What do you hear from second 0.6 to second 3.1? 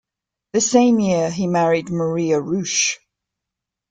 same year he married Maria Rusch.